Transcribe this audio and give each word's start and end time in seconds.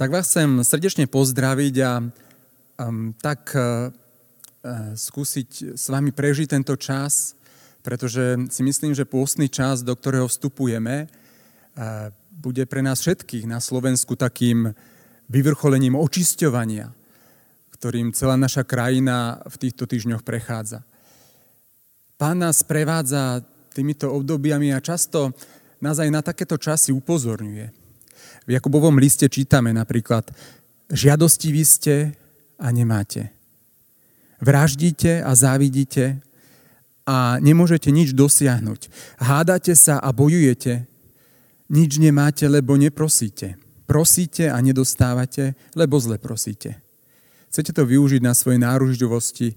Tak 0.00 0.16
vás 0.16 0.32
chcem 0.32 0.64
srdečne 0.64 1.04
pozdraviť 1.12 1.74
a 1.84 2.00
um, 2.00 3.12
tak 3.20 3.52
uh, 3.52 3.92
skúsiť 4.96 5.76
s 5.76 5.92
vami 5.92 6.08
prežiť 6.08 6.56
tento 6.56 6.72
čas, 6.80 7.36
pretože 7.84 8.48
si 8.48 8.64
myslím, 8.64 8.96
že 8.96 9.04
pôstny 9.04 9.52
čas, 9.52 9.84
do 9.84 9.92
ktorého 9.92 10.24
vstupujeme, 10.24 11.04
uh, 11.04 12.08
bude 12.32 12.64
pre 12.64 12.80
nás 12.80 13.04
všetkých 13.04 13.44
na 13.44 13.60
Slovensku 13.60 14.16
takým 14.16 14.72
vyvrcholením 15.28 16.00
očisťovania, 16.00 16.88
ktorým 17.76 18.16
celá 18.16 18.40
naša 18.40 18.64
krajina 18.64 19.44
v 19.52 19.68
týchto 19.68 19.84
týždňoch 19.84 20.24
prechádza. 20.24 20.80
Pán 22.16 22.40
nás 22.40 22.64
prevádza 22.64 23.44
týmito 23.76 24.08
obdobiami 24.16 24.72
a 24.72 24.80
často 24.80 25.36
nás 25.84 26.00
aj 26.00 26.08
na 26.08 26.24
takéto 26.24 26.56
časy 26.56 26.88
upozorňuje. 26.88 27.79
V 28.50 28.58
Jakubovom 28.58 28.98
liste 28.98 29.30
čítame 29.30 29.70
napríklad, 29.70 30.26
žiadostiví 30.90 31.62
ste 31.62 32.18
a 32.58 32.74
nemáte. 32.74 33.30
Vraždíte 34.42 35.22
a 35.22 35.30
závidíte 35.38 36.18
a 37.06 37.38
nemôžete 37.38 37.94
nič 37.94 38.10
dosiahnuť. 38.10 38.90
Hádate 39.22 39.78
sa 39.78 40.02
a 40.02 40.10
bojujete, 40.10 40.82
nič 41.70 42.02
nemáte, 42.02 42.50
lebo 42.50 42.74
neprosíte. 42.74 43.54
Prosíte 43.86 44.50
a 44.50 44.58
nedostávate, 44.58 45.54
lebo 45.78 46.02
zle 46.02 46.18
prosíte. 46.18 46.82
Chcete 47.54 47.70
to 47.70 47.86
využiť 47.86 48.18
na 48.18 48.34
svojej 48.34 48.58
náružďovosti, 48.66 49.54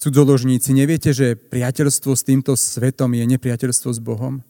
cudzoložníci, 0.00 0.72
neviete, 0.72 1.12
že 1.12 1.36
priateľstvo 1.36 2.16
s 2.16 2.24
týmto 2.24 2.56
svetom 2.56 3.12
je 3.12 3.24
nepriateľstvo 3.36 3.90
s 3.92 4.00
Bohom? 4.00 4.40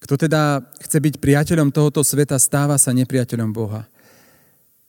Kto 0.00 0.14
teda 0.20 0.60
chce 0.82 0.98
byť 1.00 1.14
priateľom 1.18 1.72
tohoto 1.72 2.04
sveta, 2.04 2.36
stáva 2.36 2.76
sa 2.76 2.92
nepriateľom 2.92 3.50
Boha. 3.50 3.88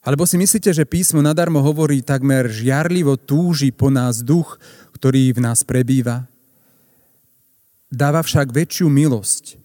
Alebo 0.04 0.24
si 0.24 0.38
myslíte, 0.38 0.70
že 0.72 0.88
písmo 0.88 1.20
nadarmo 1.20 1.60
hovorí 1.60 2.00
takmer 2.00 2.48
žiarlivo 2.48 3.18
túži 3.18 3.74
po 3.74 3.90
nás 3.90 4.22
duch, 4.22 4.56
ktorý 4.94 5.36
v 5.36 5.42
nás 5.42 5.66
prebýva? 5.66 6.24
Dáva 7.88 8.20
však 8.20 8.52
väčšiu 8.52 8.86
milosť. 8.88 9.56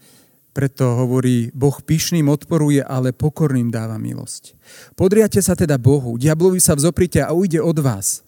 Preto 0.53 0.85
hovorí, 1.01 1.49
Boh 1.49 1.73
pyšným 1.73 2.29
odporuje, 2.29 2.85
ale 2.85 3.09
pokorným 3.09 3.73
dáva 3.73 3.97
milosť. 3.97 4.53
Podriate 4.93 5.41
sa 5.41 5.57
teda 5.57 5.81
Bohu, 5.81 6.15
diablovi 6.15 6.61
sa 6.61 6.77
vzoprite 6.77 7.25
a 7.25 7.33
ujde 7.33 7.57
od 7.57 7.81
vás. 7.81 8.21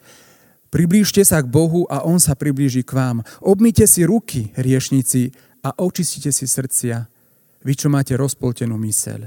Priblížte 0.74 1.22
sa 1.22 1.40
k 1.40 1.48
Bohu 1.48 1.86
a 1.88 2.04
On 2.04 2.18
sa 2.18 2.34
priblíži 2.36 2.82
k 2.82 2.98
vám. 2.98 3.18
Obmite 3.40 3.86
si 3.86 4.04
ruky, 4.04 4.52
hriešnici, 4.58 5.32
a 5.66 5.74
očistite 5.82 6.30
si 6.30 6.46
srdcia, 6.46 7.10
vy, 7.66 7.74
čo 7.74 7.90
máte 7.90 8.14
rozpoltenú 8.14 8.78
myseľ. 8.78 9.26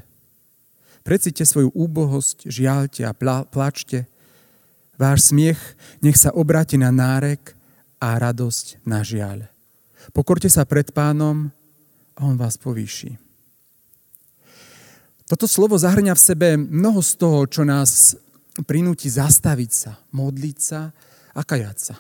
Precite 1.02 1.42
svoju 1.42 1.74
úbohosť, 1.74 2.46
žiaľte 2.46 3.02
a 3.02 3.10
plačte. 3.42 4.06
Váš 4.94 5.34
smiech 5.34 5.58
nech 5.98 6.14
sa 6.14 6.30
obráti 6.30 6.78
na 6.78 6.94
nárek 6.94 7.58
a 7.98 8.14
radosť 8.14 8.86
na 8.86 9.02
žiaľ. 9.02 9.50
Pokorte 10.14 10.46
sa 10.46 10.62
pred 10.62 10.94
pánom 10.94 11.50
a 12.14 12.20
on 12.22 12.38
vás 12.38 12.54
povýši. 12.54 13.18
Toto 15.26 15.44
slovo 15.50 15.74
zahrňa 15.76 16.14
v 16.14 16.24
sebe 16.24 16.48
mnoho 16.56 17.02
z 17.02 17.12
toho, 17.18 17.44
čo 17.50 17.66
nás 17.66 18.14
prinúti 18.64 19.10
zastaviť 19.10 19.70
sa, 19.74 19.92
modliť 20.14 20.56
sa 20.62 20.88
a 21.34 21.40
kajať 21.42 21.78
sa. 21.78 21.96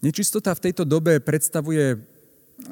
Nečistota 0.00 0.56
v 0.56 0.64
tejto 0.64 0.88
dobe 0.88 1.20
predstavuje 1.20 2.00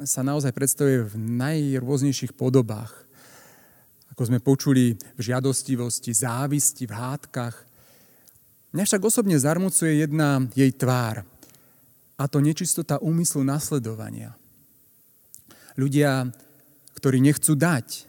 sa 0.05 0.21
naozaj 0.23 0.53
predstavuje 0.55 1.05
v 1.07 1.15
najrôznejších 1.17 2.35
podobách. 2.35 2.93
Ako 4.15 4.27
sme 4.29 4.43
počuli 4.43 4.95
v 5.15 5.21
žiadostivosti, 5.21 6.11
závisti, 6.11 6.83
v 6.87 6.93
hádkach. 6.93 7.55
Mňa 8.75 8.83
však 8.85 9.01
osobne 9.01 9.39
zarmucuje 9.39 10.03
jedna 10.03 10.43
jej 10.53 10.69
tvár. 10.75 11.25
A 12.19 12.23
to 12.27 12.43
nečistota 12.43 12.99
úmyslu 12.99 13.47
nasledovania. 13.47 14.35
Ľudia, 15.79 16.27
ktorí 16.99 17.23
nechcú 17.23 17.55
dať, 17.55 18.03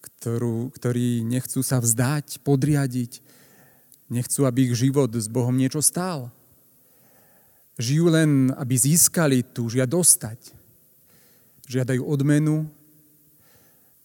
ktorú, 0.00 0.72
ktorí 0.72 1.20
nechcú 1.20 1.60
sa 1.60 1.76
vzdať, 1.76 2.40
podriadiť, 2.40 3.20
nechcú, 4.08 4.48
aby 4.48 4.72
ich 4.72 4.74
život 4.80 5.12
s 5.12 5.28
Bohom 5.28 5.52
niečo 5.52 5.84
stál. 5.84 6.32
Žijú 7.76 8.06
len, 8.08 8.30
aby 8.56 8.74
získali, 8.76 9.44
túžia 9.44 9.84
dostať 9.84 10.61
žiadajú 11.66 12.02
odmenu, 12.02 12.66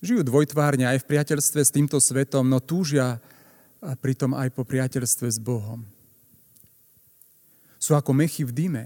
žijú 0.01 0.22
dvojtvárne 0.22 0.85
aj 0.85 1.01
v 1.01 1.09
priateľstve 1.09 1.62
s 1.62 1.73
týmto 1.73 1.97
svetom, 1.97 2.45
no 2.45 2.62
túžia 2.62 3.18
a 3.81 3.94
pritom 3.94 4.34
aj 4.34 4.53
po 4.53 4.66
priateľstve 4.66 5.28
s 5.29 5.40
Bohom. 5.41 5.85
Sú 7.78 7.94
ako 7.94 8.13
mechy 8.13 8.41
v 8.41 8.53
dyme. 8.53 8.85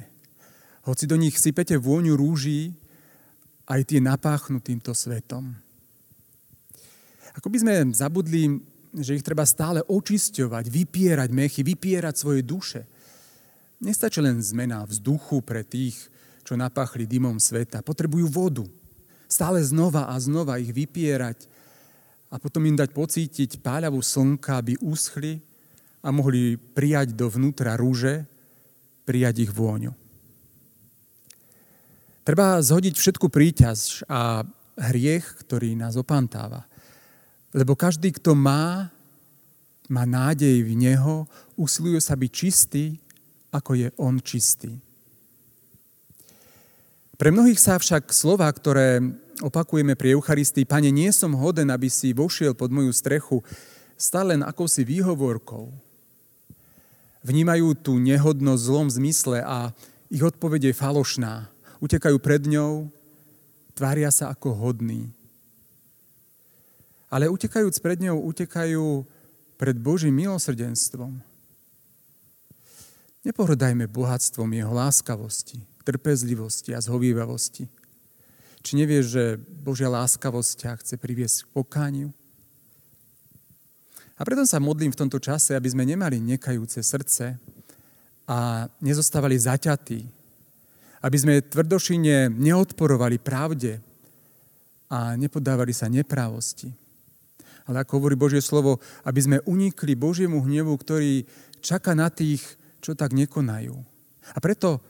Hoci 0.83 1.07
do 1.07 1.15
nich 1.15 1.39
sypete 1.39 1.79
vôňu 1.79 2.19
rúží, 2.19 2.75
aj 3.71 3.87
tie 3.87 3.99
napáchnú 4.03 4.59
týmto 4.59 4.91
svetom. 4.91 5.55
Ako 7.39 7.47
by 7.47 7.57
sme 7.63 7.73
zabudli, 7.95 8.59
že 8.91 9.15
ich 9.15 9.23
treba 9.23 9.47
stále 9.47 9.79
očisťovať, 9.87 10.67
vypierať 10.67 11.29
mechy, 11.31 11.63
vypierať 11.63 12.15
svoje 12.19 12.43
duše. 12.43 12.83
Nestačí 13.79 14.19
len 14.19 14.43
zmena 14.43 14.83
vzduchu 14.83 15.39
pre 15.39 15.63
tých, 15.63 15.95
čo 16.51 16.59
napachli 16.59 17.07
dymom 17.07 17.39
sveta. 17.39 17.79
Potrebujú 17.79 18.27
vodu. 18.27 18.67
Stále 19.31 19.63
znova 19.63 20.11
a 20.11 20.19
znova 20.19 20.59
ich 20.59 20.75
vypierať 20.75 21.47
a 22.27 22.35
potom 22.35 22.67
im 22.67 22.75
dať 22.75 22.91
pocítiť 22.91 23.63
páľavu 23.63 24.03
slnka, 24.03 24.59
aby 24.59 24.75
uschli 24.83 25.39
a 26.03 26.11
mohli 26.11 26.59
prijať 26.59 27.15
dovnútra 27.15 27.79
rúže, 27.79 28.27
prijať 29.07 29.47
ich 29.47 29.51
vôňu. 29.55 29.95
Treba 32.27 32.59
zhodiť 32.59 32.99
všetku 32.99 33.31
príťaž 33.31 34.03
a 34.11 34.43
hriech, 34.75 35.47
ktorý 35.47 35.71
nás 35.79 35.95
opantáva. 35.95 36.67
Lebo 37.55 37.79
každý, 37.79 38.11
kto 38.11 38.35
má, 38.35 38.91
má 39.87 40.03
nádej 40.03 40.67
v 40.67 40.75
Neho, 40.75 41.31
usiluje 41.55 42.03
sa 42.03 42.19
byť 42.19 42.31
čistý, 42.35 42.99
ako 43.55 43.71
je 43.79 43.87
On 43.95 44.19
čistý. 44.19 44.90
Pre 47.21 47.29
mnohých 47.29 47.61
sa 47.61 47.77
však 47.77 48.09
slova, 48.09 48.49
ktoré 48.49 48.97
opakujeme 49.45 49.93
pri 49.93 50.17
Eucharistii, 50.17 50.65
Pane, 50.65 50.89
nie 50.89 51.13
som 51.13 51.37
hoden, 51.37 51.69
aby 51.69 51.85
si 51.85 52.17
vošiel 52.17 52.57
pod 52.57 52.73
moju 52.73 52.89
strechu, 52.89 53.45
stále 53.93 54.33
len 54.33 54.41
akousi 54.41 54.81
výhovorkou. 54.81 55.69
Vnímajú 57.21 57.77
tú 57.77 58.01
nehodnosť 58.01 58.61
v 58.65 58.69
zlom 58.73 58.87
zmysle 58.89 59.37
a 59.45 59.69
ich 60.09 60.25
odpovede 60.25 60.73
je 60.73 60.79
falošná. 60.81 61.45
Utekajú 61.77 62.17
pred 62.17 62.41
ňou, 62.41 62.89
tvária 63.77 64.09
sa 64.09 64.33
ako 64.33 64.57
hodní. 64.57 65.13
Ale 67.05 67.29
utekajúc 67.29 67.77
pred 67.85 68.01
ňou, 68.01 68.17
utekajú 68.33 69.05
pred 69.61 69.77
Božím 69.77 70.17
milosrdenstvom. 70.25 71.21
Nepohrdajme 73.21 73.85
bohatstvom 73.85 74.49
jeho 74.57 74.73
láskavosti 74.73 75.69
trpezlivosti 75.83 76.73
a 76.73 76.83
zhovývavosti. 76.83 77.65
Či 78.61 78.71
nevieš, 78.77 79.05
že 79.09 79.23
Božia 79.41 79.89
láskavosť 79.89 80.51
ťa 80.61 80.71
chce 80.81 80.95
priviesť 81.01 81.37
k 81.45 81.53
pokániu? 81.53 82.09
A 84.17 84.21
preto 84.21 84.45
sa 84.45 84.61
modlím 84.61 84.93
v 84.93 85.01
tomto 85.01 85.17
čase, 85.17 85.57
aby 85.57 85.65
sme 85.65 85.81
nemali 85.81 86.21
nekajúce 86.21 86.77
srdce 86.85 87.41
a 88.29 88.69
nezostávali 88.77 89.33
zaťatí, 89.33 90.05
aby 91.01 91.17
sme 91.17 91.41
tvrdošine 91.41 92.29
neodporovali 92.29 93.17
pravde 93.17 93.81
a 94.93 95.17
nepodávali 95.17 95.73
sa 95.73 95.89
neprávosti. 95.89 96.69
Ale 97.65 97.81
ako 97.81 97.97
hovorí 97.97 98.13
Božie 98.13 98.45
slovo, 98.45 98.77
aby 99.01 99.19
sme 99.25 99.37
unikli 99.49 99.97
Božiemu 99.97 100.37
hnevu, 100.45 100.77
ktorý 100.77 101.25
čaká 101.57 101.97
na 101.97 102.13
tých, 102.13 102.45
čo 102.77 102.93
tak 102.93 103.17
nekonajú. 103.17 103.73
A 104.33 104.37
preto 104.37 104.85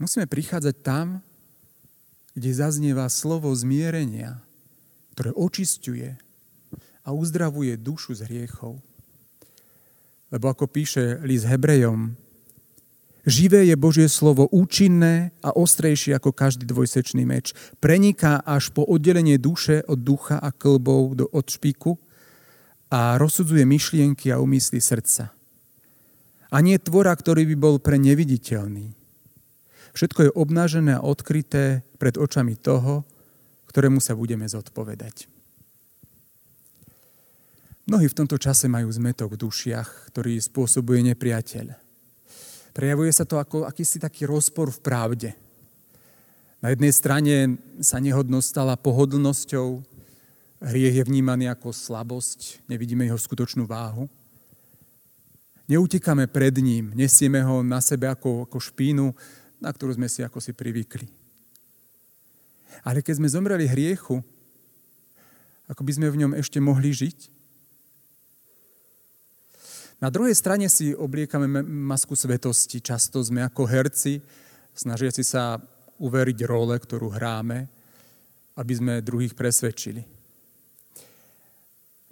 Musíme 0.00 0.24
prichádzať 0.24 0.76
tam, 0.80 1.20
kde 2.32 2.56
zaznieva 2.56 3.04
slovo 3.12 3.52
zmierenia, 3.52 4.40
ktoré 5.12 5.36
očisťuje 5.36 6.08
a 7.04 7.08
uzdravuje 7.12 7.76
dušu 7.76 8.16
z 8.16 8.24
hriechov. 8.24 8.80
Lebo 10.32 10.48
ako 10.48 10.64
píše 10.72 11.20
list 11.20 11.44
Hebrejom, 11.44 12.16
živé 13.28 13.68
je 13.68 13.76
Božie 13.76 14.08
slovo 14.08 14.48
účinné 14.48 15.36
a 15.44 15.52
ostrejšie 15.52 16.16
ako 16.16 16.32
každý 16.32 16.64
dvojsečný 16.64 17.28
meč. 17.28 17.52
Preniká 17.76 18.40
až 18.40 18.72
po 18.72 18.88
oddelenie 18.88 19.36
duše 19.36 19.84
od 19.84 20.00
ducha 20.00 20.40
a 20.40 20.48
klbov 20.48 21.12
do 21.12 21.26
od 21.28 21.44
špiku 21.44 22.00
a 22.88 23.20
rozsudzuje 23.20 23.68
myšlienky 23.68 24.32
a 24.32 24.40
umysly 24.40 24.80
srdca. 24.80 25.28
A 26.48 26.56
nie 26.64 26.80
tvora, 26.80 27.12
ktorý 27.12 27.44
by 27.52 27.56
bol 27.60 27.76
pre 27.76 28.00
neviditeľný, 28.00 28.99
Všetko 29.92 30.20
je 30.28 30.36
obnážené 30.38 30.98
a 30.98 31.04
odkryté 31.04 31.82
pred 31.98 32.14
očami 32.14 32.54
toho, 32.54 33.02
ktorému 33.70 34.02
sa 34.02 34.18
budeme 34.18 34.46
zodpovedať. 34.46 35.30
Mnohí 37.90 38.06
v 38.06 38.18
tomto 38.22 38.38
čase 38.38 38.70
majú 38.70 38.86
zmetok 38.86 39.34
v 39.34 39.40
dušiach, 39.46 40.14
ktorý 40.14 40.38
spôsobuje 40.38 41.02
nepriateľ. 41.10 41.74
Prejavuje 42.70 43.10
sa 43.10 43.26
to 43.26 43.42
ako 43.42 43.66
akýsi 43.66 43.98
taký 43.98 44.30
rozpor 44.30 44.70
v 44.70 44.78
pravde. 44.78 45.30
Na 46.62 46.70
jednej 46.70 46.94
strane 46.94 47.58
sa 47.82 47.98
nehodnosť 47.98 48.46
stala 48.46 48.78
pohodlnosťou, 48.78 49.82
hriech 50.60 51.02
je 51.02 51.08
vnímaný 51.08 51.50
ako 51.50 51.74
slabosť, 51.74 52.62
nevidíme 52.70 53.08
jeho 53.08 53.18
skutočnú 53.18 53.66
váhu. 53.66 54.06
Neutekáme 55.66 56.30
pred 56.30 56.54
ním, 56.62 56.94
nesieme 56.94 57.42
ho 57.42 57.62
na 57.62 57.82
sebe 57.82 58.06
ako, 58.06 58.46
ako 58.46 58.58
špínu, 58.58 59.14
na 59.60 59.70
ktorú 59.70 59.94
sme 59.94 60.08
si 60.08 60.24
ako 60.24 60.40
si 60.40 60.56
privykli. 60.56 61.06
Ale 62.80 63.04
keď 63.04 63.20
sme 63.20 63.28
zomreli 63.28 63.68
hriechu, 63.68 64.24
ako 65.68 65.82
by 65.84 65.92
sme 65.94 66.08
v 66.10 66.20
ňom 66.26 66.32
ešte 66.34 66.58
mohli 66.58 66.90
žiť? 66.90 67.18
Na 70.00 70.08
druhej 70.08 70.32
strane 70.32 70.64
si 70.72 70.96
obliekame 70.96 71.44
masku 71.62 72.16
svetosti. 72.16 72.80
Často 72.80 73.20
sme 73.20 73.44
ako 73.44 73.68
herci, 73.68 74.24
snažiaci 74.72 75.20
sa 75.20 75.60
uveriť 76.00 76.38
role, 76.48 76.72
ktorú 76.80 77.12
hráme, 77.12 77.68
aby 78.56 78.72
sme 78.72 79.04
druhých 79.04 79.36
presvedčili. 79.36 80.00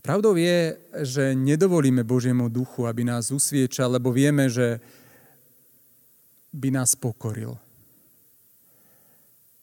Pravdou 0.05 0.37
je, 0.37 0.77
že 1.05 1.33
nedovolíme 1.33 2.05
Božiemu 2.05 2.53
duchu, 2.53 2.85
aby 2.85 3.09
nás 3.09 3.33
usviečal, 3.33 3.97
lebo 3.97 4.13
vieme, 4.13 4.53
že 4.53 4.79
by 6.53 6.69
nás 6.73 6.97
pokoril. 6.97 7.57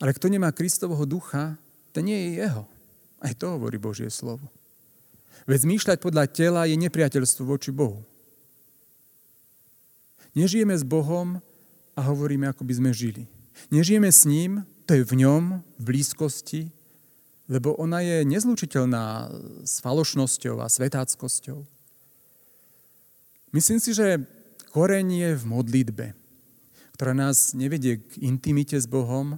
Ale 0.02 0.12
kto 0.14 0.28
nemá 0.28 0.52
Kristovho 0.52 1.08
ducha, 1.08 1.56
ten 1.96 2.06
nie 2.06 2.18
je 2.18 2.44
jeho. 2.44 2.64
Aj 3.24 3.32
to 3.34 3.56
hovorí 3.56 3.80
Božie 3.80 4.12
slovo. 4.12 4.44
Veď 5.48 5.66
zmýšľať 5.66 5.98
podľa 6.02 6.26
tela 6.30 6.62
je 6.68 6.76
nepriateľstvo 6.76 7.44
voči 7.48 7.72
Bohu. 7.72 8.04
Nežijeme 10.36 10.76
s 10.76 10.84
Bohom 10.84 11.40
a 11.96 12.02
hovoríme, 12.04 12.50
ako 12.52 12.68
by 12.68 12.74
sme 12.76 12.92
žili. 12.92 13.24
Nežijeme 13.72 14.12
s 14.12 14.28
ním, 14.28 14.68
to 14.84 15.00
je 15.00 15.08
v 15.08 15.24
ňom, 15.24 15.64
v 15.80 15.84
blízkosti, 15.84 16.68
lebo 17.48 17.78
ona 17.78 18.04
je 18.04 18.28
nezlučiteľná 18.28 19.32
s 19.64 19.80
falošnosťou 19.80 20.60
a 20.60 20.68
svetáckosťou. 20.68 21.64
Myslím 23.56 23.80
si, 23.80 23.96
že 23.96 24.20
koreň 24.76 25.08
je 25.08 25.30
v 25.40 25.44
modlitbe, 25.48 26.06
ktorá 26.96 27.12
nás 27.12 27.52
nevedie 27.52 28.00
k 28.00 28.24
intimite 28.24 28.80
s 28.80 28.88
Bohom, 28.88 29.36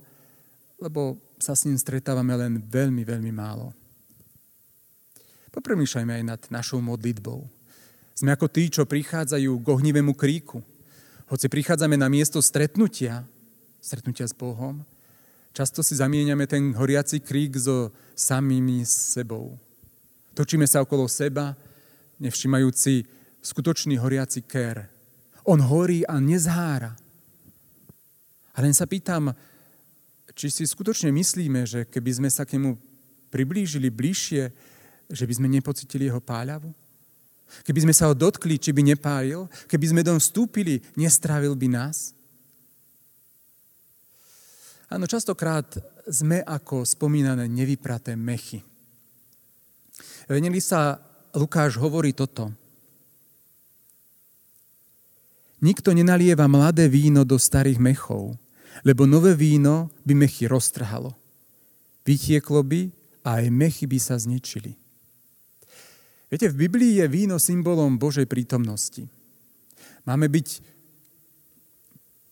lebo 0.77 1.18
sa 1.42 1.57
s 1.57 1.65
ním 1.65 1.81
stretávame 1.81 2.38
len 2.38 2.62
veľmi, 2.62 3.01
veľmi 3.01 3.33
málo. 3.33 3.74
Popremýšľajme 5.50 6.13
aj 6.21 6.24
nad 6.24 6.42
našou 6.54 6.77
modlitbou. 6.86 7.42
Sme 8.13 8.30
ako 8.30 8.45
tí, 8.45 8.69
čo 8.69 8.86
prichádzajú 8.86 9.57
k 9.57 9.68
ohnivému 9.74 10.13
kríku, 10.13 10.62
hoci 11.33 11.50
prichádzame 11.50 11.98
na 11.98 12.06
miesto 12.13 12.38
stretnutia, 12.45 13.25
stretnutia 13.81 14.30
s 14.30 14.38
Bohom, 14.38 14.86
často 15.50 15.81
si 15.81 15.98
zamieňame 15.98 16.45
ten 16.45 16.77
horiaci 16.77 17.25
krík 17.25 17.57
so 17.57 17.89
samými 18.13 18.86
sebou. 18.86 19.57
Točíme 20.38 20.69
sa 20.69 20.86
okolo 20.86 21.09
seba, 21.09 21.57
nevšimajúci 22.21 23.09
skutočný 23.42 23.98
horiaci 23.98 24.45
kér. 24.45 24.86
On 25.50 25.57
horí 25.57 26.06
a 26.06 26.21
nezhára. 26.21 26.94
A 28.57 28.65
len 28.65 28.74
sa 28.74 28.89
pýtam, 28.89 29.30
či 30.33 30.50
si 30.50 30.65
skutočne 30.65 31.13
myslíme, 31.13 31.62
že 31.69 31.86
keby 31.86 32.12
sme 32.18 32.30
sa 32.33 32.42
k 32.42 32.57
nemu 32.57 32.74
priblížili 33.30 33.94
bližšie, 33.94 34.44
že 35.13 35.24
by 35.30 35.33
sme 35.38 35.48
nepocitili 35.48 36.09
jeho 36.09 36.18
páľavu? 36.18 36.74
Keby 37.63 37.88
sme 37.88 37.94
sa 37.95 38.09
ho 38.09 38.18
dotkli, 38.18 38.59
či 38.59 38.74
by 38.75 38.81
nepálil, 38.83 39.48
keby 39.71 39.86
sme 39.94 40.01
do 40.04 40.19
vstúpili, 40.19 40.83
nestrávil 41.00 41.56
by 41.56 41.68
nás? 41.69 42.18
Áno, 44.89 45.06
častokrát 45.07 45.68
sme 46.07 46.44
ako 46.44 46.83
spomínané 46.88 47.48
nevypraté 47.48 48.15
mechy. 48.15 48.63
sa 50.63 51.00
Lukáš 51.36 51.75
hovorí 51.80 52.12
toto. 52.15 52.51
Nikto 55.59 55.92
nenalieva 55.92 56.45
mladé 56.48 56.88
víno 56.88 57.25
do 57.27 57.36
starých 57.36 57.80
mechov, 57.81 58.38
lebo 58.85 59.06
nové 59.09 59.33
víno 59.33 59.89
by 60.06 60.13
mechy 60.13 60.45
roztrhalo. 60.45 61.15
Vytieklo 62.06 62.63
by 62.63 62.91
a 63.25 63.44
aj 63.44 63.45
mechy 63.51 63.85
by 63.89 64.00
sa 64.00 64.15
zničili. 64.18 64.75
Viete, 66.27 66.51
v 66.51 66.68
Biblii 66.68 67.00
je 67.00 67.07
víno 67.07 67.39
symbolom 67.39 67.95
Božej 67.95 68.27
prítomnosti. 68.27 69.07
Máme 70.03 70.27
byť 70.27 70.47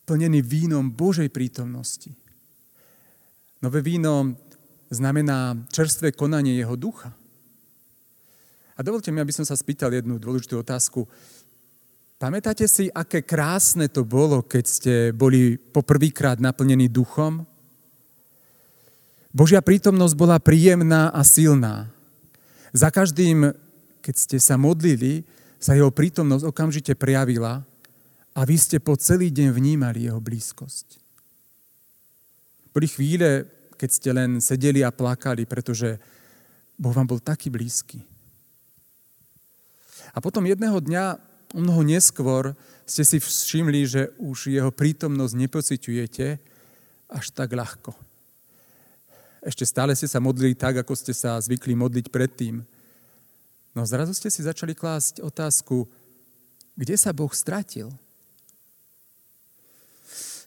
plnený 0.03 0.43
vínom 0.43 0.91
Božej 0.91 1.31
prítomnosti. 1.31 2.11
Nové 3.63 3.79
víno 3.81 4.35
znamená 4.91 5.57
čerstvé 5.71 6.11
konanie 6.11 6.55
jeho 6.55 6.75
ducha. 6.75 7.15
A 8.75 8.83
dovolte 8.83 9.09
mi, 9.09 9.23
aby 9.23 9.31
som 9.31 9.47
sa 9.47 9.55
spýtal 9.55 9.95
jednu 9.95 10.19
dôležitú 10.19 10.59
otázku. 10.59 11.07
Pamätáte 12.25 12.65
si, 12.65 12.89
aké 12.89 13.21
krásne 13.21 13.85
to 13.85 14.01
bolo, 14.01 14.41
keď 14.41 14.65
ste 14.65 14.93
boli 15.13 15.61
poprvýkrát 15.61 16.41
naplnení 16.41 16.89
duchom? 16.89 17.45
Božia 19.29 19.61
prítomnosť 19.61 20.17
bola 20.17 20.41
príjemná 20.41 21.13
a 21.13 21.21
silná. 21.21 21.93
Za 22.73 22.89
každým 22.89 23.53
keď 24.01 24.15
ste 24.17 24.37
sa 24.41 24.57
modlili, 24.57 25.21
sa 25.61 25.77
jeho 25.77 25.93
prítomnosť 25.93 26.49
okamžite 26.49 26.97
prejavila 26.97 27.61
a 28.33 28.41
vy 28.41 28.57
ste 28.57 28.81
po 28.81 28.97
celý 28.97 29.29
deň 29.29 29.53
vnímali 29.53 30.09
jeho 30.09 30.17
blízkosť. 30.17 30.97
Boli 32.73 32.89
chvíle, 32.89 33.45
keď 33.77 33.89
ste 33.93 34.09
len 34.09 34.41
sedeli 34.41 34.81
a 34.81 34.89
plakali, 34.89 35.45
pretože 35.45 36.01
Boh 36.73 36.89
vám 36.89 37.05
bol 37.05 37.21
taký 37.21 37.53
blízky. 37.53 38.01
A 40.09 40.17
potom 40.17 40.49
jedného 40.49 40.81
dňa, 40.81 41.34
o 41.55 41.63
mnoho 41.63 41.87
neskôr, 41.87 42.51
ste 42.83 43.07
si 43.07 43.17
všimli, 43.23 43.81
že 43.87 44.01
už 44.19 44.51
jeho 44.51 44.69
prítomnosť 44.75 45.33
nepociťujete 45.39 46.27
až 47.07 47.25
tak 47.31 47.55
ľahko. 47.55 47.95
Ešte 49.39 49.63
stále 49.63 49.95
ste 49.95 50.11
sa 50.11 50.19
modlili 50.19 50.57
tak, 50.57 50.83
ako 50.83 50.91
ste 50.97 51.15
sa 51.15 51.39
zvykli 51.39 51.77
modliť 51.79 52.11
predtým. 52.11 52.59
No 53.71 53.81
zrazu 53.87 54.11
ste 54.11 54.27
si 54.27 54.43
začali 54.43 54.75
klásť 54.75 55.23
otázku, 55.23 55.87
kde 56.75 56.95
sa 56.99 57.15
Boh 57.15 57.31
stratil? 57.31 57.87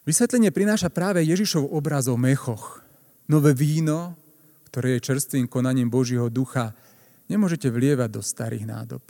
Vysvetlenie 0.05 0.53
prináša 0.53 0.93
práve 0.93 1.25
Ježišov 1.25 1.73
obraz 1.73 2.09
o 2.09 2.17
mechoch. 2.21 2.85
Nové 3.29 3.53
víno, 3.57 4.17
ktoré 4.69 4.97
je 4.97 5.05
čerstvým 5.09 5.49
konaním 5.49 5.89
Božího 5.89 6.29
ducha, 6.29 6.73
nemôžete 7.29 7.69
vlievať 7.69 8.09
do 8.13 8.23
starých 8.25 8.65
nádob. 8.65 9.05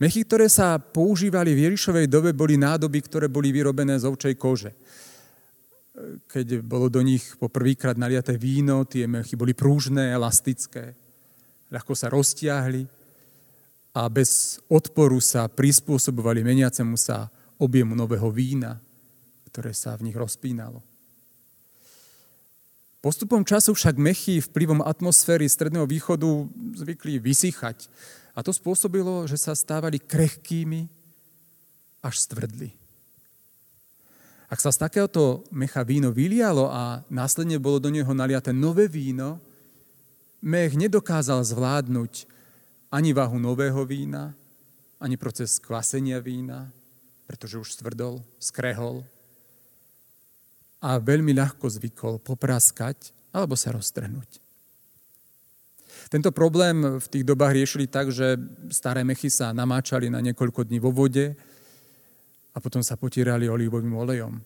Mechy, 0.00 0.24
ktoré 0.24 0.48
sa 0.48 0.80
používali 0.80 1.52
v 1.52 1.68
Ježišovej 1.68 2.08
dobe, 2.08 2.32
boli 2.32 2.56
nádoby, 2.56 3.04
ktoré 3.04 3.28
boli 3.28 3.52
vyrobené 3.52 4.00
z 4.00 4.08
ovčej 4.08 4.34
kože. 4.40 4.72
Keď 6.24 6.64
bolo 6.64 6.88
do 6.88 7.04
nich 7.04 7.36
poprvýkrát 7.36 8.00
naliaté 8.00 8.40
víno, 8.40 8.88
tie 8.88 9.04
mechy 9.04 9.36
boli 9.36 9.52
prúžne, 9.52 10.08
elastické 10.08 10.96
ľahko 11.70 11.94
sa 11.94 12.10
roztiahli 12.10 12.82
a 13.94 14.02
bez 14.10 14.58
odporu 14.66 15.22
sa 15.22 15.46
prispôsobovali 15.46 16.42
meniacemu 16.42 16.98
sa 16.98 17.30
objemu 17.62 17.94
nového 17.94 18.28
vína, 18.30 18.78
ktoré 19.50 19.70
sa 19.74 19.94
v 19.94 20.10
nich 20.10 20.16
rozpínalo. 20.18 20.82
Postupom 23.00 23.40
času 23.48 23.72
však 23.72 23.96
mechy 23.96 24.44
vplyvom 24.44 24.84
atmosféry 24.84 25.48
Stredného 25.48 25.88
východu 25.88 26.28
zvykli 26.76 27.16
vysychať 27.16 27.88
a 28.34 28.40
to 28.42 28.54
spôsobilo, 28.54 29.26
že 29.26 29.36
sa 29.36 29.54
stávali 29.54 29.98
krehkými 29.98 30.86
až 32.00 32.14
stvrdli. 32.22 32.72
Ak 34.50 34.58
sa 34.58 34.74
z 34.74 34.82
takéhoto 34.82 35.46
mecha 35.54 35.86
víno 35.86 36.10
vylialo 36.10 36.66
a 36.66 37.06
následne 37.06 37.62
bolo 37.62 37.78
do 37.78 37.86
neho 37.86 38.10
naliaté 38.10 38.50
nové 38.50 38.90
víno, 38.90 39.38
mech 40.42 40.74
nedokázal 40.74 41.46
zvládnuť 41.46 42.26
ani 42.90 43.14
váhu 43.14 43.38
nového 43.38 43.86
vína, 43.86 44.34
ani 44.98 45.14
proces 45.14 45.62
kvasenia 45.62 46.18
vína, 46.18 46.66
pretože 47.30 47.62
už 47.62 47.78
stvrdol, 47.78 48.18
skrehol 48.42 49.06
a 50.82 50.98
veľmi 50.98 51.30
ľahko 51.30 51.70
zvykol 51.70 52.18
popraskať 52.18 53.14
alebo 53.30 53.54
sa 53.54 53.70
roztrhnúť. 53.70 54.49
Tento 56.10 56.34
problém 56.34 56.98
v 56.98 57.06
tých 57.06 57.22
dobách 57.22 57.54
riešili 57.54 57.86
tak, 57.86 58.10
že 58.10 58.34
staré 58.74 59.06
mechy 59.06 59.30
sa 59.30 59.54
namáčali 59.54 60.10
na 60.10 60.18
niekoľko 60.18 60.66
dní 60.66 60.82
vo 60.82 60.90
vode 60.90 61.38
a 62.50 62.58
potom 62.58 62.82
sa 62.82 62.98
potierali 62.98 63.46
olívovým 63.46 63.94
olejom. 63.94 64.42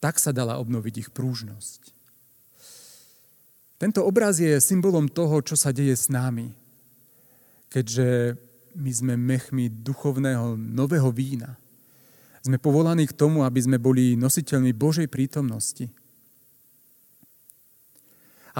Tak 0.00 0.16
sa 0.16 0.32
dala 0.32 0.56
obnoviť 0.56 0.94
ich 1.04 1.08
prúžnosť. 1.12 1.92
Tento 3.76 4.00
obraz 4.08 4.40
je 4.40 4.56
symbolom 4.56 5.04
toho, 5.04 5.44
čo 5.44 5.52
sa 5.52 5.68
deje 5.68 5.92
s 5.92 6.08
nami, 6.08 6.56
keďže 7.68 8.40
my 8.72 8.88
sme 8.92 9.14
mechmi 9.20 9.68
duchovného 9.68 10.56
nového 10.56 11.12
vína. 11.12 11.60
Sme 12.40 12.56
povolaní 12.56 13.04
k 13.04 13.12
tomu, 13.12 13.44
aby 13.44 13.60
sme 13.60 13.76
boli 13.76 14.16
nositeľmi 14.16 14.72
Božej 14.72 15.12
prítomnosti. 15.12 15.92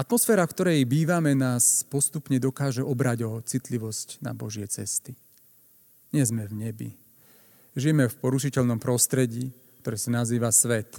Atmosféra, 0.01 0.49
v 0.49 0.53
ktorej 0.57 0.89
bývame, 0.89 1.37
nás 1.37 1.85
postupne 1.85 2.41
dokáže 2.41 2.81
obrať 2.81 3.21
o 3.21 3.37
citlivosť 3.37 4.17
na 4.25 4.33
Božie 4.33 4.65
cesty. 4.65 5.13
Nie 6.09 6.25
sme 6.25 6.49
v 6.49 6.57
nebi. 6.57 6.89
Žijeme 7.77 8.09
v 8.09 8.17
porušiteľnom 8.17 8.81
prostredí, 8.81 9.53
ktoré 9.85 10.01
sa 10.01 10.09
nazýva 10.09 10.49
svet. 10.49 10.97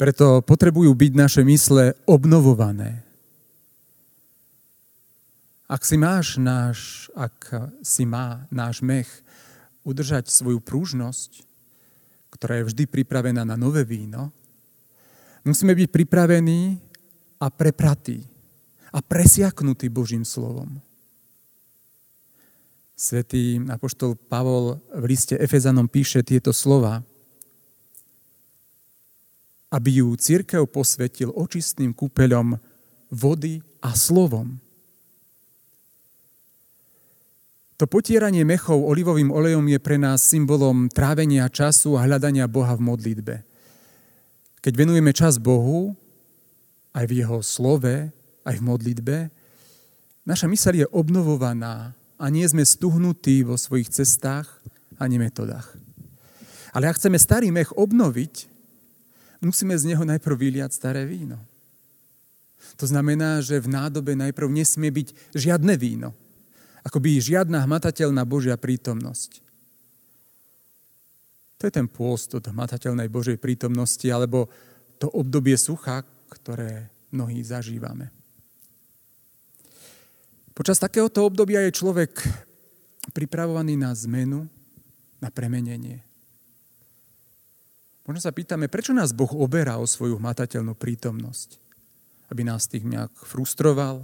Preto 0.00 0.40
potrebujú 0.40 0.96
byť 0.96 1.12
naše 1.12 1.44
mysle 1.44 1.92
obnovované. 2.08 3.04
Ak 5.68 5.84
si 5.84 6.00
máš 6.00 6.40
náš, 6.40 7.12
ak 7.12 7.68
si 7.84 8.08
má 8.08 8.48
náš 8.48 8.80
mech 8.80 9.12
udržať 9.84 10.32
svoju 10.32 10.56
prúžnosť, 10.56 11.44
ktorá 12.32 12.64
je 12.64 12.68
vždy 12.72 12.84
pripravená 12.88 13.44
na 13.44 13.60
nové 13.60 13.84
víno, 13.84 14.32
musíme 15.44 15.76
byť 15.76 15.92
pripravení 15.92 16.88
a 17.42 17.50
prepratí 17.50 18.22
a 18.94 19.02
presiaknutí 19.02 19.90
Božím 19.90 20.22
slovom. 20.22 20.78
Svetý 22.94 23.58
apoštol 23.66 24.14
Pavol 24.14 24.78
v 24.94 25.04
liste 25.10 25.34
Efezanom 25.34 25.90
píše 25.90 26.22
tieto 26.22 26.54
slova– 26.54 27.02
aby 29.72 30.04
ju 30.04 30.12
církev 30.12 30.68
posvetil 30.68 31.32
očistným 31.32 31.96
kúpeľom 31.96 32.60
vody 33.08 33.64
a 33.80 33.96
slovom. 33.96 34.60
To 37.80 37.88
potieranie 37.88 38.44
mechov 38.44 38.78
olivovým 38.78 39.32
olejom 39.32 39.64
je 39.66 39.80
pre 39.80 39.96
nás 39.96 40.22
symbolom 40.22 40.86
trávenia 40.92 41.48
času 41.48 41.96
a 41.98 42.04
hľadania 42.04 42.46
Boha 42.46 42.76
v 42.78 42.84
modlitbe. 42.84 43.34
Keď 44.62 44.72
venujeme 44.76 45.10
čas 45.10 45.42
Bohu, 45.42 45.96
aj 46.92 47.04
v 47.08 47.24
Jeho 47.24 47.40
slove, 47.40 48.12
aj 48.44 48.54
v 48.58 48.66
modlitbe, 48.66 49.16
naša 50.28 50.46
myseľ 50.46 50.74
je 50.84 50.86
obnovovaná 50.92 51.96
a 52.20 52.24
nie 52.30 52.46
sme 52.46 52.62
stuhnutí 52.62 53.42
vo 53.42 53.58
svojich 53.58 53.90
cestách 53.90 54.46
ani 55.00 55.18
metodách. 55.18 55.74
Ale 56.72 56.88
ak 56.88 56.96
chceme 56.96 57.18
starý 57.18 57.52
mech 57.52 57.74
obnoviť, 57.74 58.48
musíme 59.42 59.74
z 59.74 59.92
neho 59.92 60.04
najprv 60.06 60.36
vyliať 60.38 60.70
staré 60.72 61.04
víno. 61.04 61.36
To 62.80 62.88
znamená, 62.88 63.42
že 63.44 63.60
v 63.60 63.68
nádobe 63.68 64.16
najprv 64.16 64.48
nesmie 64.48 64.88
byť 64.88 65.36
žiadne 65.36 65.74
víno. 65.76 66.16
Akoby 66.82 67.20
žiadna 67.20 67.62
hmatateľná 67.62 68.24
Božia 68.24 68.56
prítomnosť. 68.56 69.42
To 71.62 71.70
je 71.70 71.72
ten 71.78 71.86
pôst 71.86 72.32
od 72.34 72.42
hmatateľnej 72.42 73.06
Božej 73.06 73.38
prítomnosti, 73.38 74.02
alebo 74.10 74.50
to 74.98 75.06
obdobie 75.14 75.54
sucha, 75.54 76.02
ktoré 76.32 76.88
mnohí 77.12 77.44
zažívame. 77.44 78.08
Počas 80.56 80.80
takéhoto 80.80 81.28
obdobia 81.28 81.64
je 81.68 81.76
človek 81.76 82.12
pripravovaný 83.12 83.76
na 83.76 83.92
zmenu, 83.92 84.48
na 85.20 85.28
premenenie. 85.28 86.04
Možno 88.02 88.20
sa 88.20 88.34
pýtame, 88.34 88.66
prečo 88.66 88.90
nás 88.90 89.14
Boh 89.14 89.30
oberá 89.38 89.78
o 89.78 89.86
svoju 89.86 90.18
hmatateľnú 90.18 90.74
prítomnosť? 90.74 91.60
Aby 92.28 92.42
nás 92.48 92.66
tým 92.66 92.90
nejak 92.90 93.12
frustroval? 93.14 94.02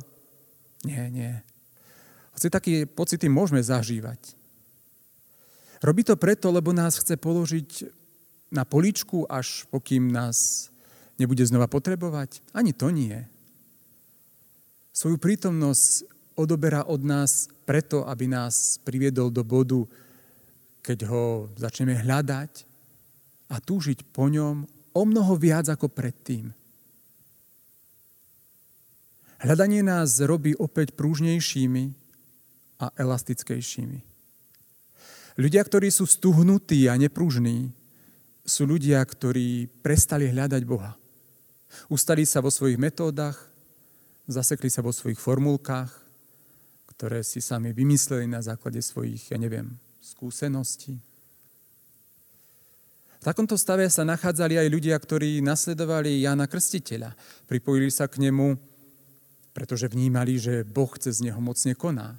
Nie, 0.87 1.11
nie. 1.11 1.35
Hoci 2.39 2.47
také 2.49 2.87
pocity 2.87 3.27
môžeme 3.27 3.59
zažívať. 3.59 4.39
Robí 5.83 6.07
to 6.07 6.15
preto, 6.15 6.55
lebo 6.55 6.71
nás 6.71 6.99
chce 6.99 7.19
položiť 7.19 7.91
na 8.55 8.63
poličku, 8.63 9.27
až 9.27 9.67
pokým 9.71 10.11
nás 10.11 10.71
nebude 11.19 11.45
znova 11.45 11.67
potrebovať? 11.67 12.41
Ani 12.55 12.73
to 12.73 12.89
nie. 12.95 13.15
Svoju 14.95 15.19
prítomnosť 15.19 16.07
odoberá 16.39 16.87
od 16.87 17.03
nás 17.03 17.51
preto, 17.67 18.07
aby 18.07 18.31
nás 18.31 18.79
priviedol 18.83 19.29
do 19.29 19.43
bodu, 19.43 19.83
keď 20.83 20.99
ho 21.11 21.51
začneme 21.59 21.99
hľadať, 21.99 22.65
a 23.49 23.57
túžiť 23.59 24.05
po 24.13 24.29
ňom 24.29 24.69
o 24.93 25.03
mnoho 25.09 25.35
viac 25.41 25.73
ako 25.73 25.89
predtým. 25.89 26.53
Hľadanie 29.39 29.87
nás 29.87 30.19
robí 30.19 30.53
opäť 30.59 30.93
prúžnejšími 30.99 31.85
a 32.83 32.87
elastickejšími. 32.99 33.99
Ľudia, 35.39 35.63
ktorí 35.63 35.89
sú 35.95 36.05
stuhnutí 36.11 36.91
a 36.91 36.99
nepružní, 36.99 37.71
sú 38.43 38.67
ľudia, 38.67 38.99
ktorí 39.07 39.71
prestali 39.81 40.27
hľadať 40.27 40.63
Boha. 40.67 40.99
Ustali 41.89 42.25
sa 42.25 42.41
vo 42.41 42.49
svojich 42.49 42.81
metódach, 42.81 43.37
zasekli 44.29 44.69
sa 44.69 44.85
vo 44.85 44.93
svojich 44.93 45.21
formulkách, 45.21 45.91
ktoré 46.97 47.23
si 47.23 47.39
sami 47.39 47.71
vymysleli 47.71 48.27
na 48.27 48.43
základe 48.43 48.83
svojich, 48.83 49.31
ja 49.31 49.39
neviem, 49.39 49.71
skúseností. 50.03 50.99
V 53.19 53.25
takomto 53.27 53.59
stave 53.59 53.87
sa 53.91 54.07
nachádzali 54.07 54.63
aj 54.63 54.69
ľudia, 54.71 54.95
ktorí 54.95 55.43
nasledovali 55.43 56.23
Jána 56.23 56.47
Krstiteľa. 56.47 57.19
Pripojili 57.51 57.91
sa 57.91 58.07
k 58.07 58.23
nemu, 58.23 58.55
pretože 59.51 59.91
vnímali, 59.91 60.39
že 60.39 60.63
Boh 60.63 60.91
cez 61.03 61.19
neho 61.19 61.43
mocne 61.43 61.75
koná. 61.75 62.15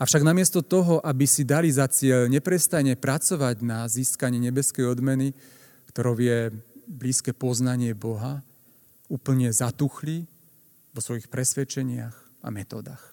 Avšak 0.00 0.22
namiesto 0.22 0.62
toho, 0.64 1.02
aby 1.04 1.26
si 1.28 1.42
dali 1.42 1.68
za 1.68 1.84
cieľ 1.90 2.30
neprestane 2.30 2.94
pracovať 2.94 3.60
na 3.66 3.84
získanie 3.84 4.38
nebeskej 4.38 4.86
odmeny, 4.86 5.34
ktorou 5.92 6.16
je 6.16 6.54
blízke 6.88 7.36
poznanie 7.36 7.92
Boha, 7.92 8.40
úplne 9.12 9.52
zatuchli 9.52 10.24
vo 10.96 11.00
svojich 11.04 11.28
presvedčeniach 11.28 12.16
a 12.40 12.48
metódach. 12.48 13.12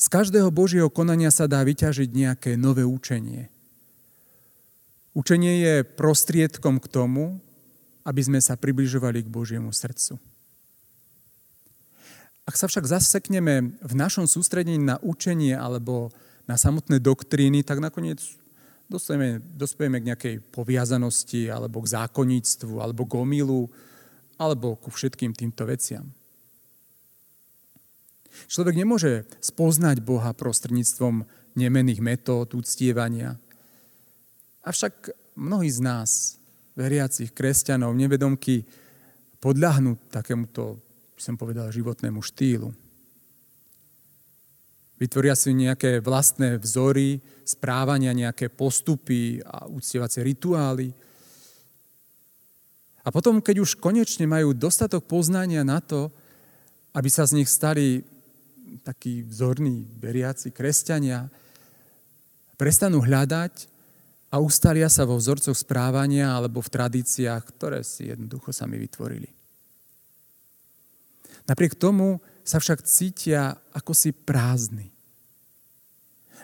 Z 0.00 0.08
každého 0.08 0.48
Božieho 0.48 0.88
konania 0.88 1.28
sa 1.28 1.44
dá 1.44 1.60
vyťažiť 1.60 2.08
nejaké 2.08 2.50
nové 2.56 2.88
učenie. 2.88 3.52
Učenie 5.12 5.60
je 5.60 5.74
prostriedkom 5.84 6.80
k 6.80 6.86
tomu, 6.88 7.36
aby 8.04 8.20
sme 8.24 8.40
sa 8.40 8.56
približovali 8.56 9.20
k 9.20 9.28
Božiemu 9.28 9.68
srdcu. 9.76 10.16
Ak 12.48 12.56
sa 12.56 12.64
však 12.64 12.88
zasekneme 12.88 13.76
v 13.76 13.92
našom 13.92 14.24
sústredení 14.24 14.80
na 14.80 14.96
učenie 15.04 15.52
alebo 15.52 16.08
na 16.48 16.56
samotné 16.56 16.98
doktríny, 16.98 17.60
tak 17.60 17.84
nakoniec 17.84 18.24
dospejeme, 18.90 19.38
dospejeme 19.54 20.02
k 20.02 20.08
nejakej 20.10 20.34
poviazanosti 20.50 21.46
alebo 21.46 21.78
k 21.80 21.94
zákonníctvu 21.94 22.82
alebo 22.82 23.06
k 23.06 23.16
omilu 23.22 23.70
alebo 24.34 24.74
ku 24.74 24.90
všetkým 24.90 25.30
týmto 25.30 25.62
veciam. 25.64 26.10
Človek 28.50 28.74
nemôže 28.74 29.28
spoznať 29.38 30.02
Boha 30.02 30.34
prostredníctvom 30.34 31.22
nemených 31.54 32.00
metód, 32.02 32.50
uctievania. 32.54 33.38
Avšak 34.66 35.14
mnohí 35.38 35.70
z 35.70 35.80
nás, 35.82 36.10
veriacich 36.74 37.34
kresťanov, 37.34 37.94
nevedomky, 37.94 38.64
podľahnú 39.40 39.96
takémuto, 40.12 40.78
by 41.16 41.20
som 41.20 41.34
povedal, 41.36 41.72
životnému 41.72 42.20
štýlu. 42.20 42.70
Vytvoria 45.00 45.32
si 45.32 45.56
nejaké 45.56 46.04
vlastné 46.04 46.60
vzory, 46.60 47.24
správania, 47.48 48.12
nejaké 48.12 48.52
postupy 48.52 49.40
a 49.40 49.64
uctievacie 49.64 50.20
rituály. 50.20 50.92
A 53.00 53.08
potom, 53.08 53.40
keď 53.40 53.64
už 53.64 53.80
konečne 53.80 54.28
majú 54.28 54.52
dostatok 54.52 55.08
poznania 55.08 55.64
na 55.64 55.80
to, 55.80 56.12
aby 56.92 57.08
sa 57.08 57.24
z 57.24 57.40
nich 57.40 57.48
stali 57.48 58.04
takí 58.84 59.24
vzorní 59.24 59.88
veriaci 59.98 60.52
kresťania 60.52 61.32
prestanú 62.60 63.00
hľadať 63.00 63.72
a 64.30 64.36
ustalia 64.36 64.92
sa 64.92 65.08
vo 65.08 65.16
vzorcoch 65.16 65.56
správania 65.56 66.36
alebo 66.36 66.60
v 66.60 66.70
tradíciách, 66.76 67.42
ktoré 67.56 67.80
si 67.82 68.12
jednoducho 68.12 68.52
sami 68.52 68.76
vytvorili. 68.76 69.32
Napriek 71.48 71.74
tomu 71.74 72.20
sa 72.44 72.58
však 72.58 72.84
cítia 72.84 73.58
ako 73.74 73.92
si 73.94 74.10
prázdni. 74.10 74.90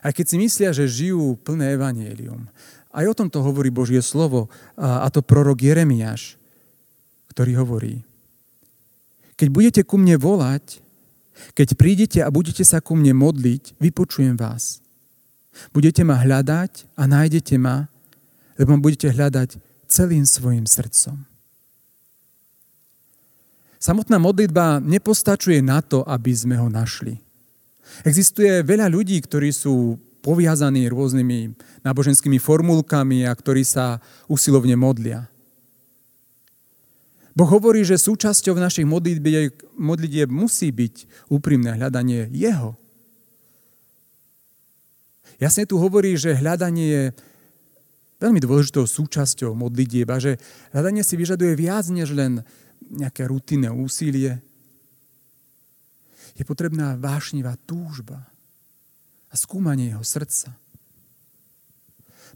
Aj 0.05 0.13
keď 0.13 0.27
si 0.29 0.37
myslia, 0.39 0.71
že 0.77 0.87
žijú 0.87 1.41
plné 1.41 1.75
evanielium. 1.75 2.47
Aj 2.93 3.05
o 3.05 3.17
tomto 3.17 3.43
hovorí 3.45 3.69
Božie 3.69 4.01
slovo, 4.01 4.49
a 4.79 5.09
to 5.13 5.21
prorok 5.21 5.61
Jeremiáš, 5.61 6.41
ktorý 7.33 7.61
hovorí, 7.61 7.95
keď 9.37 9.49
budete 9.53 9.81
ku 9.85 10.01
mne 10.01 10.17
volať, 10.17 10.81
keď 11.53 11.77
prídete 11.77 12.19
a 12.25 12.33
budete 12.33 12.65
sa 12.65 12.81
ku 12.81 12.97
mne 12.97 13.13
modliť, 13.13 13.77
vypočujem 13.77 14.41
vás. 14.41 14.81
Budete 15.77 16.01
ma 16.09 16.17
hľadať 16.17 16.89
a 16.97 17.05
nájdete 17.05 17.61
ma, 17.61 17.93
lebo 18.57 18.73
ma 18.73 18.81
budete 18.81 19.13
hľadať 19.13 19.61
celým 19.85 20.25
svojim 20.25 20.65
srdcom. 20.65 21.36
Samotná 23.77 24.17
modlitba 24.17 24.81
nepostačuje 24.81 25.61
na 25.61 25.85
to, 25.85 26.01
aby 26.05 26.33
sme 26.33 26.57
ho 26.57 26.67
našli. 26.73 27.21
Existuje 28.03 28.67
veľa 28.67 28.91
ľudí, 28.91 29.21
ktorí 29.23 29.53
sú 29.55 30.01
poviazaní 30.25 30.91
rôznymi 30.91 31.55
náboženskými 31.87 32.43
formulkami 32.43 33.23
a 33.29 33.33
ktorí 33.33 33.63
sa 33.63 34.03
usilovne 34.27 34.75
modlia. 34.75 35.31
Boh 37.37 37.47
hovorí, 37.47 37.85
že 37.85 38.01
súčasťou 38.01 38.57
našich 38.57 38.89
modlitieb 39.77 40.29
musí 40.33 40.73
byť 40.73 41.29
úprimné 41.29 41.77
hľadanie 41.77 42.33
Jeho. 42.33 42.75
Jasne 45.37 45.69
tu 45.69 45.77
hovorí, 45.77 46.17
že 46.17 46.33
hľadanie 46.33 46.87
je 46.89 47.05
veľmi 48.25 48.41
dôležitou 48.41 48.89
súčasťou 48.89 49.53
modlitieb 49.53 50.09
a 50.09 50.17
že 50.17 50.41
hľadanie 50.73 51.05
si 51.05 51.13
vyžaduje 51.21 51.53
viac 51.61 51.85
než 51.93 52.17
len 52.17 52.41
nejaké 52.87 53.27
rutinné 53.27 53.73
úsilie. 53.73 54.41
Je 56.37 56.45
potrebná 56.45 56.95
vášnivá 56.97 57.57
túžba 57.65 58.21
a 59.31 59.35
skúmanie 59.35 59.93
jeho 59.93 60.05
srdca. 60.05 60.53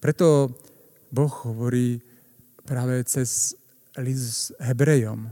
Preto 0.00 0.56
Boh 1.12 1.35
hovorí 1.44 2.00
práve 2.64 3.04
cez 3.04 3.52
list 4.00 4.56
Hebrejom 4.62 5.28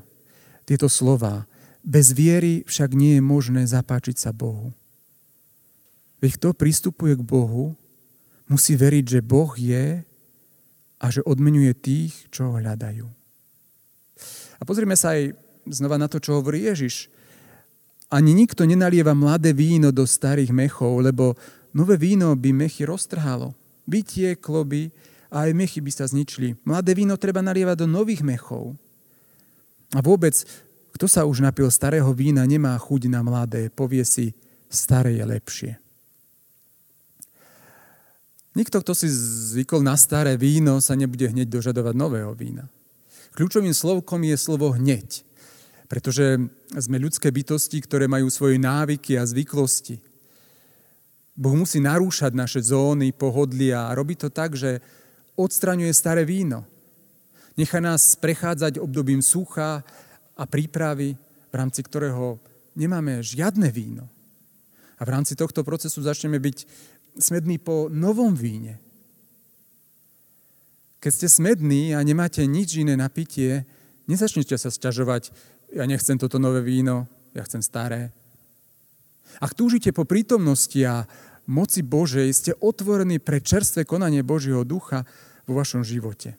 tieto 0.68 0.90
slova. 0.92 1.48
Bez 1.80 2.12
viery 2.12 2.66
však 2.68 2.92
nie 2.92 3.16
je 3.16 3.22
možné 3.24 3.64
zapáčiť 3.64 4.16
sa 4.20 4.36
Bohu. 4.36 4.76
Veď 6.20 6.36
kto 6.36 6.48
pristupuje 6.52 7.14
k 7.16 7.22
Bohu, 7.24 7.78
musí 8.50 8.74
veriť, 8.74 9.04
že 9.06 9.20
Boh 9.24 9.48
je 9.54 10.02
a 10.98 11.06
že 11.08 11.22
odmenuje 11.22 11.72
tých, 11.78 12.12
čo 12.28 12.50
ho 12.50 12.58
hľadajú. 12.58 13.17
A 14.58 14.62
pozrime 14.66 14.98
sa 14.98 15.14
aj 15.14 15.34
znova 15.70 15.96
na 15.96 16.10
to, 16.10 16.18
čo 16.18 16.38
hovorí 16.38 16.66
Ježiš. 16.66 17.06
Ani 18.08 18.32
nikto 18.32 18.64
nenalieva 18.64 19.12
mladé 19.12 19.52
víno 19.52 19.92
do 19.92 20.08
starých 20.08 20.50
mechov, 20.50 21.04
lebo 21.04 21.36
nové 21.76 22.00
víno 22.00 22.32
by 22.34 22.50
mechy 22.50 22.88
roztrhalo. 22.88 23.52
Bytie, 23.84 24.36
kloby 24.36 24.90
a 25.28 25.48
aj 25.48 25.52
mechy 25.52 25.78
by 25.84 25.92
sa 25.92 26.08
zničili. 26.08 26.56
Mladé 26.64 26.96
víno 26.96 27.20
treba 27.20 27.44
nalievať 27.44 27.84
do 27.84 27.86
nových 27.88 28.24
mechov. 28.24 28.76
A 29.92 30.00
vôbec, 30.00 30.36
kto 30.96 31.06
sa 31.08 31.24
už 31.28 31.44
napil 31.44 31.68
starého 31.68 32.08
vína, 32.16 32.44
nemá 32.48 32.76
chuť 32.76 33.12
na 33.12 33.20
mladé, 33.20 33.68
povie 33.72 34.04
si, 34.04 34.32
staré 34.68 35.16
je 35.16 35.24
lepšie. 35.24 35.72
Nikto, 38.56 38.82
kto 38.82 38.92
si 38.96 39.06
zvykol 39.54 39.84
na 39.84 39.94
staré 39.94 40.34
víno, 40.34 40.80
sa 40.82 40.98
nebude 40.98 41.28
hneď 41.28 41.46
dožadovať 41.46 41.94
nového 41.94 42.32
vína. 42.34 42.66
Kľúčovým 43.36 43.74
slovkom 43.74 44.24
je 44.24 44.36
slovo 44.38 44.72
hneď, 44.72 45.24
pretože 45.88 46.38
sme 46.76 46.96
ľudské 47.00 47.32
bytosti, 47.32 47.80
ktoré 47.80 48.04
majú 48.08 48.28
svoje 48.28 48.60
návyky 48.60 49.16
a 49.16 49.24
zvyklosti. 49.24 50.00
Boh 51.38 51.54
musí 51.54 51.78
narúšať 51.78 52.34
naše 52.34 52.60
zóny, 52.60 53.14
pohodlia 53.14 53.86
a 53.86 53.94
robí 53.94 54.18
to 54.18 54.26
tak, 54.26 54.58
že 54.58 54.82
odstraňuje 55.38 55.94
staré 55.94 56.26
víno. 56.26 56.66
Nechá 57.54 57.78
nás 57.78 58.18
prechádzať 58.18 58.82
obdobím 58.82 59.22
sucha 59.22 59.86
a 60.34 60.44
prípravy, 60.46 61.14
v 61.50 61.54
rámci 61.54 61.82
ktorého 61.82 62.38
nemáme 62.74 63.22
žiadne 63.22 63.70
víno. 63.70 64.06
A 64.98 65.06
v 65.06 65.12
rámci 65.14 65.38
tohto 65.38 65.62
procesu 65.62 66.02
začneme 66.02 66.42
byť 66.42 66.58
smedný 67.18 67.62
po 67.62 67.86
novom 67.86 68.34
víne. 68.34 68.82
Keď 70.98 71.12
ste 71.14 71.28
smední 71.30 71.94
a 71.94 72.02
nemáte 72.02 72.42
nič 72.42 72.82
iné 72.82 72.98
na 72.98 73.06
pitie, 73.06 73.62
nezačnite 74.10 74.58
sa 74.58 74.70
sťažovať, 74.70 75.30
ja 75.74 75.84
nechcem 75.86 76.18
toto 76.18 76.42
nové 76.42 76.64
víno, 76.64 77.06
ja 77.36 77.46
chcem 77.46 77.62
staré. 77.62 78.10
Ak 79.38 79.54
túžite 79.54 79.94
po 79.94 80.02
prítomnosti 80.02 80.80
a 80.82 81.06
moci 81.46 81.86
Božej, 81.86 82.28
ste 82.34 82.52
otvorení 82.58 83.22
pre 83.22 83.38
čerstvé 83.38 83.86
konanie 83.86 84.26
Božieho 84.26 84.66
ducha 84.66 85.06
vo 85.46 85.56
vašom 85.56 85.86
živote. 85.86 86.34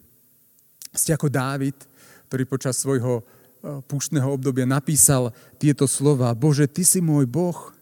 Ste 0.92 1.16
ako 1.16 1.32
Dávid, 1.32 1.74
ktorý 2.28 2.44
počas 2.46 2.78
svojho 2.78 3.22
e, 3.22 3.22
púštneho 3.86 4.28
obdobia 4.28 4.66
napísal 4.66 5.34
tieto 5.56 5.86
slova. 5.88 6.34
Bože, 6.36 6.70
Ty 6.70 6.82
si 6.86 7.00
môj 7.02 7.26
Boh, 7.26 7.74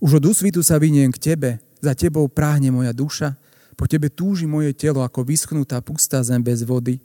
už 0.00 0.22
od 0.22 0.24
úsvitu 0.32 0.62
sa 0.62 0.80
vyniem 0.80 1.12
k 1.14 1.34
Tebe. 1.34 1.50
Za 1.76 1.92
tebou 1.92 2.26
práhne 2.26 2.72
moja 2.72 2.90
duša, 2.90 3.36
po 3.76 3.84
tebe 3.84 4.08
túži 4.08 4.48
moje 4.48 4.72
telo 4.72 5.04
ako 5.04 5.22
vyschnutá 5.22 5.84
pustá 5.84 6.24
zem 6.24 6.40
bez 6.40 6.64
vody, 6.64 6.96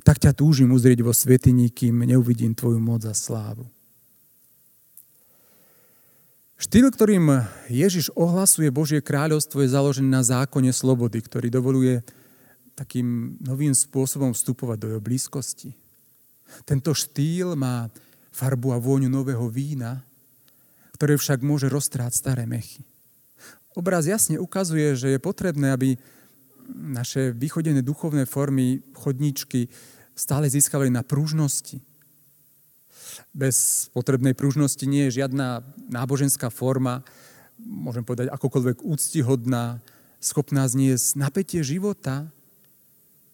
tak 0.00 0.16
ťa 0.16 0.32
túžim 0.32 0.72
uzrieť 0.72 1.04
vo 1.04 1.12
svetini, 1.12 1.68
kým 1.68 2.08
neuvidím 2.08 2.56
tvoju 2.56 2.80
moc 2.80 3.04
a 3.04 3.12
slávu. 3.12 3.68
Štýl, 6.56 6.88
ktorým 6.88 7.44
Ježiš 7.68 8.08
ohlasuje 8.16 8.72
Božie 8.72 9.04
kráľovstvo, 9.04 9.60
je 9.60 9.76
založený 9.76 10.08
na 10.08 10.24
zákone 10.24 10.72
slobody, 10.72 11.20
ktorý 11.20 11.52
dovoluje 11.52 12.00
takým 12.72 13.36
novým 13.44 13.76
spôsobom 13.76 14.32
vstupovať 14.32 14.76
do 14.80 14.86
jeho 14.96 15.02
blízkosti. 15.04 15.76
Tento 16.64 16.96
štýl 16.96 17.52
má 17.60 17.92
farbu 18.32 18.72
a 18.72 18.80
vôňu 18.80 19.12
nového 19.12 19.44
vína, 19.52 20.00
ktoré 20.96 21.20
však 21.20 21.44
môže 21.44 21.68
roztráť 21.68 22.16
staré 22.16 22.48
mechy. 22.48 22.84
Obraz 23.76 24.08
jasne 24.08 24.40
ukazuje, 24.40 24.96
že 24.96 25.12
je 25.12 25.20
potrebné, 25.20 25.68
aby 25.76 26.00
naše 26.72 27.36
vychodené 27.36 27.84
duchovné 27.84 28.24
formy, 28.24 28.80
chodníčky 28.96 29.68
stále 30.16 30.48
získavali 30.48 30.88
na 30.88 31.04
pružnosti. 31.04 31.78
Bez 33.36 33.86
potrebnej 33.92 34.32
pružnosti 34.32 34.80
nie 34.88 35.06
je 35.08 35.20
žiadna 35.20 35.60
náboženská 35.92 36.48
forma, 36.48 37.04
môžem 37.60 38.00
povedať 38.00 38.32
akokoľvek 38.32 38.80
úctihodná, 38.80 39.84
schopná 40.24 40.64
zniesť 40.64 41.20
napätie 41.20 41.60
života, 41.60 42.32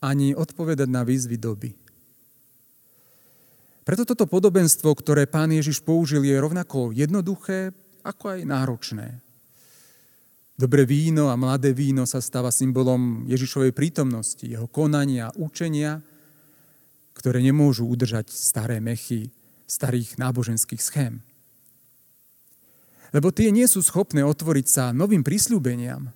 ani 0.03 0.35
odpovedať 0.35 0.91
na 0.91 1.07
výzvy 1.07 1.39
doby. 1.39 1.71
Preto 3.87 4.03
toto 4.03 4.27
podobenstvo, 4.27 4.91
ktoré 4.95 5.31
pán 5.31 5.55
Ježiš 5.55 5.83
použil, 5.83 6.27
je 6.27 6.35
rovnako 6.35 6.91
jednoduché, 6.91 7.71
ako 8.03 8.35
aj 8.35 8.41
náročné. 8.43 9.23
Dobré 10.53 10.85
víno 10.85 11.33
a 11.33 11.37
mladé 11.41 11.73
víno 11.73 12.05
sa 12.05 12.21
stáva 12.21 12.53
symbolom 12.53 13.25
Ježišovej 13.25 13.73
prítomnosti, 13.73 14.45
jeho 14.45 14.69
konania, 14.69 15.33
učenia, 15.41 16.05
ktoré 17.17 17.41
nemôžu 17.41 17.89
udržať 17.89 18.29
staré 18.29 18.77
mechy 18.77 19.33
starých 19.65 20.21
náboženských 20.21 20.83
schém. 20.85 21.25
Lebo 23.17 23.33
tie 23.33 23.49
nie 23.49 23.65
sú 23.65 23.81
schopné 23.81 24.21
otvoriť 24.21 24.67
sa 24.69 24.85
novým 24.93 25.25
prísľubeniam. 25.25 26.13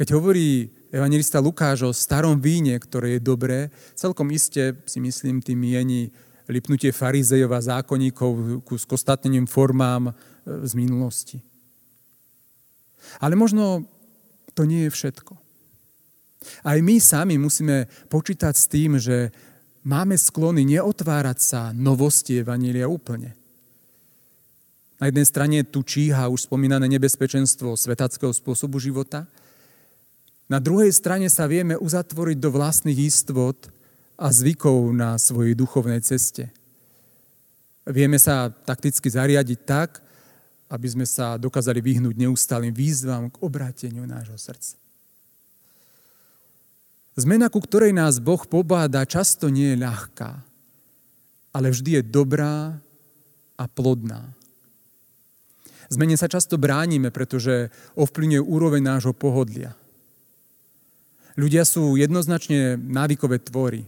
Keď 0.00 0.08
hovorí 0.16 0.72
evangelista 0.88 1.36
Lukáš 1.36 1.84
o 1.84 1.92
starom 1.92 2.40
víne, 2.40 2.80
ktoré 2.80 3.16
je 3.16 3.20
dobré, 3.20 3.68
celkom 3.92 4.32
iste 4.32 4.80
si 4.88 5.04
myslím 5.04 5.44
tým 5.44 5.60
mieni 5.60 6.08
lipnutie 6.48 6.96
farizejov 6.96 7.52
a 7.52 7.60
zákonníkov 7.60 8.64
ku 8.64 8.74
skostatneným 8.76 9.44
formám 9.44 10.10
e, 10.10 10.12
z 10.64 10.72
minulosti. 10.74 11.51
Ale 13.18 13.34
možno 13.34 13.86
to 14.52 14.68
nie 14.68 14.86
je 14.86 14.94
všetko. 14.94 15.32
Aj 16.66 16.78
my 16.82 16.96
sami 16.98 17.38
musíme 17.38 17.86
počítať 18.10 18.54
s 18.54 18.66
tým, 18.66 18.98
že 18.98 19.30
máme 19.86 20.18
sklony 20.18 20.66
neotvárať 20.66 21.38
sa 21.38 21.60
novosti 21.70 22.42
Evanília 22.42 22.90
úplne. 22.90 23.34
Na 24.98 25.10
jednej 25.10 25.26
strane 25.26 25.58
tu 25.66 25.82
číha 25.82 26.30
už 26.30 26.46
spomínané 26.46 26.86
nebezpečenstvo 26.86 27.74
svetackého 27.74 28.30
spôsobu 28.30 28.78
života, 28.78 29.26
na 30.52 30.60
druhej 30.60 30.92
strane 30.92 31.32
sa 31.32 31.48
vieme 31.48 31.80
uzatvoriť 31.80 32.36
do 32.36 32.52
vlastných 32.52 33.08
istot 33.08 33.72
a 34.20 34.28
zvykov 34.28 34.92
na 34.92 35.16
svojej 35.16 35.56
duchovnej 35.56 36.04
ceste. 36.04 36.52
Vieme 37.88 38.20
sa 38.20 38.52
takticky 38.52 39.08
zariadiť 39.08 39.58
tak, 39.64 40.04
aby 40.72 40.88
sme 40.88 41.04
sa 41.04 41.36
dokázali 41.36 41.84
vyhnúť 41.84 42.16
neustálým 42.16 42.72
výzvam 42.72 43.28
k 43.28 43.36
obráteniu 43.44 44.08
nášho 44.08 44.40
srdca. 44.40 44.80
Zmena, 47.12 47.52
ku 47.52 47.60
ktorej 47.60 47.92
nás 47.92 48.16
Boh 48.16 48.40
pobáda, 48.48 49.04
často 49.04 49.52
nie 49.52 49.76
je 49.76 49.82
ľahká, 49.84 50.32
ale 51.52 51.68
vždy 51.68 52.00
je 52.00 52.02
dobrá 52.08 52.72
a 53.60 53.64
plodná. 53.68 54.32
Zmene 55.92 56.16
sa 56.16 56.24
často 56.24 56.56
bránime, 56.56 57.12
pretože 57.12 57.68
ovplyvňuje 58.00 58.40
úroveň 58.40 58.80
nášho 58.80 59.12
pohodlia. 59.12 59.76
Ľudia 61.36 61.68
sú 61.68 62.00
jednoznačne 62.00 62.80
návykové 62.80 63.44
tvory. 63.44 63.84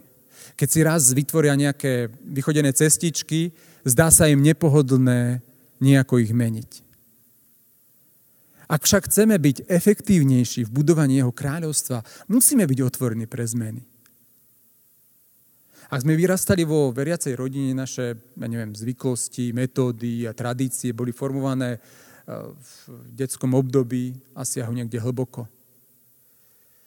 Keď 0.60 0.68
si 0.68 0.80
raz 0.84 1.08
vytvoria 1.16 1.56
nejaké 1.56 2.12
vychodené 2.28 2.76
cestičky, 2.76 3.56
zdá 3.88 4.12
sa 4.12 4.28
im 4.28 4.44
nepohodlné 4.44 5.40
nejako 5.84 6.24
ich 6.24 6.32
meniť. 6.32 6.80
Ak 8.64 8.88
však 8.88 9.12
chceme 9.12 9.36
byť 9.36 9.68
efektívnejší 9.68 10.64
v 10.64 10.72
budovaní 10.72 11.20
jeho 11.20 11.28
kráľovstva, 11.28 12.00
musíme 12.32 12.64
byť 12.64 12.78
otvorení 12.80 13.28
pre 13.28 13.44
zmeny. 13.44 13.84
Ak 15.92 16.00
sme 16.00 16.16
vyrastali 16.16 16.64
vo 16.64 16.88
veriacej 16.88 17.36
rodine, 17.36 17.76
naše 17.76 18.16
ja 18.16 18.46
neviem, 18.48 18.72
zvyklosti, 18.72 19.52
metódy 19.52 20.24
a 20.24 20.32
tradície 20.32 20.96
boli 20.96 21.12
formované 21.12 21.76
v 22.24 22.72
detskom 23.12 23.52
období 23.52 24.16
a 24.32 24.48
siahu 24.48 24.72
niekde 24.72 24.96
hlboko. 24.96 25.44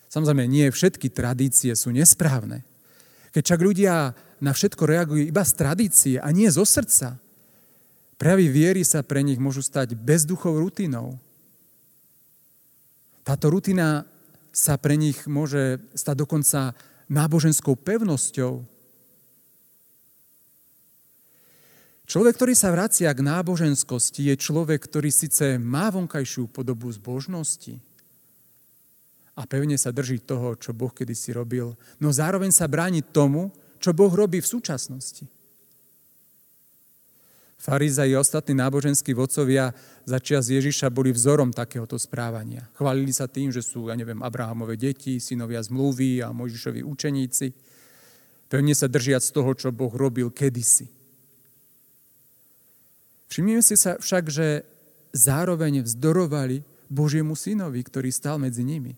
Samozrejme, 0.10 0.50
nie 0.50 0.66
všetky 0.66 1.14
tradície 1.14 1.78
sú 1.78 1.94
nesprávne. 1.94 2.66
Keď 3.38 3.44
čak 3.54 3.62
ľudia 3.62 4.18
na 4.42 4.50
všetko 4.50 4.82
reagujú 4.82 5.30
iba 5.30 5.46
z 5.46 5.54
tradície 5.54 6.16
a 6.18 6.34
nie 6.34 6.50
zo 6.50 6.66
srdca, 6.66 7.22
prejavy 8.18 8.48
viery 8.50 8.82
sa 8.84 9.06
pre 9.06 9.22
nich 9.22 9.38
môžu 9.38 9.62
stať 9.64 9.94
bezduchou 9.98 10.58
rutinou. 10.58 11.18
Táto 13.24 13.54
rutina 13.54 14.06
sa 14.52 14.76
pre 14.78 14.98
nich 14.98 15.30
môže 15.30 15.80
stať 15.94 16.26
dokonca 16.26 16.74
náboženskou 17.08 17.78
pevnosťou, 17.78 18.66
Človek, 22.08 22.40
ktorý 22.40 22.56
sa 22.56 22.72
vracia 22.72 23.12
k 23.12 23.20
náboženskosti, 23.20 24.32
je 24.32 24.40
človek, 24.40 24.80
ktorý 24.80 25.12
síce 25.12 25.60
má 25.60 25.92
vonkajšiu 25.92 26.48
podobu 26.48 26.88
zbožnosti 26.88 27.76
a 29.36 29.44
pevne 29.44 29.76
sa 29.76 29.92
drží 29.92 30.24
toho, 30.24 30.56
čo 30.56 30.72
Boh 30.72 30.90
kedysi 30.96 31.36
robil, 31.36 31.76
no 32.00 32.10
zároveň 32.10 32.50
sa 32.56 32.66
bráni 32.72 33.04
tomu, 33.04 33.52
čo 33.84 33.92
Boh 33.92 34.10
robí 34.10 34.40
v 34.40 34.48
súčasnosti. 34.48 35.28
Fariza 37.58 38.06
i 38.06 38.14
ostatní 38.14 38.54
náboženskí 38.54 39.18
vodcovia 39.18 39.74
za 40.06 40.22
čias 40.22 40.48
Ježiša 40.48 40.94
boli 40.94 41.10
vzorom 41.10 41.50
takéhoto 41.50 41.98
správania. 41.98 42.70
Chválili 42.78 43.10
sa 43.10 43.26
tým, 43.26 43.50
že 43.50 43.66
sú, 43.66 43.90
ja 43.90 43.98
neviem, 43.98 44.22
Abrahamové 44.22 44.78
deti, 44.78 45.18
synovia 45.18 45.60
zmluvy 45.66 46.22
a 46.22 46.30
Mojžišovi 46.32 46.86
učeníci. 46.86 47.48
Pevne 48.48 48.72
sa 48.78 48.88
držiac 48.88 49.26
z 49.26 49.34
toho, 49.34 49.52
čo 49.58 49.74
Boh 49.74 49.92
robil 49.92 50.32
kedysi. 50.32 50.88
Všimnime 53.28 53.60
si 53.60 53.76
sa 53.76 54.00
však, 54.00 54.32
že 54.32 54.64
zároveň 55.12 55.84
vzdorovali 55.84 56.64
Božiemu 56.88 57.36
synovi, 57.36 57.84
ktorý 57.84 58.08
stal 58.14 58.40
medzi 58.40 58.64
nimi. 58.64 58.96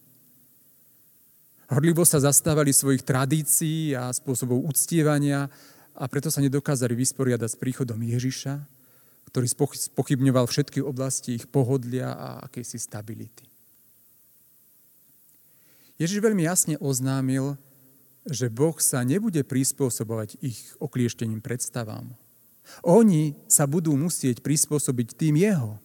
Horlivo 1.70 2.02
sa 2.06 2.22
zastávali 2.22 2.74
svojich 2.74 3.06
tradícií 3.06 3.94
a 3.94 4.10
spôsobov 4.10 4.66
uctievania 4.66 5.50
a 5.96 6.04
preto 6.10 6.30
sa 6.30 6.44
nedokázali 6.44 6.94
vysporiadať 6.94 7.50
s 7.54 7.60
príchodom 7.60 8.00
Ježiša, 8.00 8.60
ktorý 9.30 9.48
spochybňoval 9.94 10.50
všetky 10.50 10.82
oblasti 10.82 11.38
ich 11.38 11.46
pohodlia 11.46 12.14
a 12.14 12.28
akejsi 12.50 12.82
stability. 12.82 13.46
Ježiš 16.00 16.24
veľmi 16.24 16.48
jasne 16.48 16.76
oznámil, 16.80 17.60
že 18.24 18.48
Boh 18.48 18.76
sa 18.80 19.04
nebude 19.04 19.44
prispôsobovať 19.44 20.40
ich 20.40 20.60
oklieštením 20.80 21.44
predstavám. 21.44 22.16
Oni 22.86 23.36
sa 23.50 23.66
budú 23.66 23.98
musieť 23.98 24.40
prispôsobiť 24.46 25.18
tým 25.18 25.36
jeho. 25.42 25.82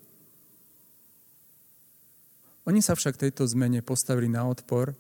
Oni 2.65 2.81
sa 2.81 2.97
však 2.97 3.21
tejto 3.21 3.45
zmene 3.45 3.85
postavili 3.85 4.29
na 4.29 4.49
odpor 4.49 4.97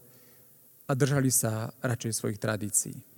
a 0.84 0.92
držali 0.92 1.32
sa 1.32 1.72
radšej 1.80 2.12
svojich 2.12 2.40
tradícií. 2.40 3.13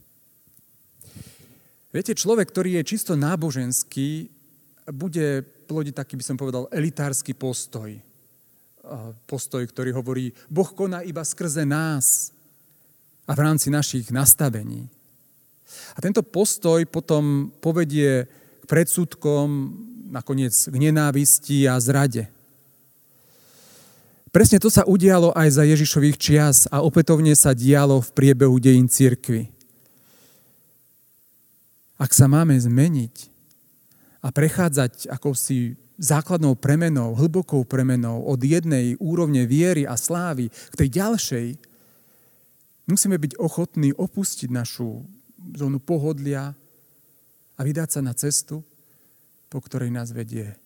Viete, 1.96 2.12
človek, 2.12 2.52
ktorý 2.52 2.76
je 2.76 2.92
čisto 2.92 3.16
náboženský, 3.16 4.28
bude 4.92 5.40
plodiť 5.64 5.96
taký, 5.96 6.20
by 6.20 6.24
som 6.28 6.36
povedal, 6.36 6.68
elitársky 6.68 7.32
postoj. 7.32 7.88
Postoj, 9.24 9.64
ktorý 9.64 9.96
hovorí, 9.96 10.28
Boh 10.52 10.68
koná 10.76 11.00
iba 11.00 11.24
skrze 11.24 11.64
nás 11.64 12.36
a 13.24 13.32
v 13.32 13.40
rámci 13.40 13.72
našich 13.72 14.12
nastavení. 14.12 14.92
A 15.96 16.04
tento 16.04 16.20
postoj 16.20 16.84
potom 16.84 17.48
povedie 17.64 18.28
predsudkom, 18.68 19.72
nakoniec 20.12 20.52
k 20.52 20.76
nenávisti 20.76 21.64
a 21.64 21.80
zrade. 21.80 22.28
Presne 24.28 24.60
to 24.60 24.68
sa 24.68 24.84
udialo 24.84 25.32
aj 25.32 25.48
za 25.48 25.64
Ježišových 25.64 26.20
čias 26.20 26.68
a 26.68 26.84
opätovne 26.84 27.32
sa 27.32 27.56
dialo 27.56 28.04
v 28.04 28.12
priebehu 28.12 28.60
dejín 28.60 28.84
cirkvy. 28.84 29.55
Ak 31.96 32.12
sa 32.12 32.28
máme 32.28 32.56
zmeniť 32.56 33.32
a 34.20 34.28
prechádzať 34.28 35.08
akousi 35.08 35.80
základnou 35.96 36.56
premenou, 36.60 37.16
hlbokou 37.16 37.64
premenou 37.64 38.20
od 38.28 38.40
jednej 38.44 39.00
úrovne 39.00 39.48
viery 39.48 39.88
a 39.88 39.96
slávy 39.96 40.52
k 40.52 40.74
tej 40.84 40.88
ďalšej, 40.92 41.46
musíme 42.84 43.16
byť 43.16 43.40
ochotní 43.40 43.96
opustiť 43.96 44.52
našu 44.52 45.00
zónu 45.56 45.80
pohodlia, 45.80 46.52
a 47.56 47.60
vydať 47.64 47.88
sa 47.88 48.00
na 48.04 48.12
cestu, 48.12 48.60
po 49.48 49.58
ktorej 49.64 49.88
nás 49.88 50.12
vedie 50.12 50.56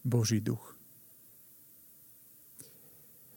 Boží 0.00 0.40
duch. 0.40 0.76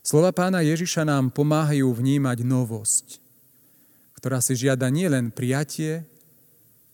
Slova 0.02 0.34
pána 0.34 0.66
Ježiša 0.66 1.06
nám 1.06 1.30
pomáhajú 1.30 1.92
vnímať 1.94 2.42
novosť, 2.42 3.22
ktorá 4.18 4.42
si 4.42 4.58
žiada 4.58 4.90
nielen 4.90 5.30
prijatie, 5.30 6.08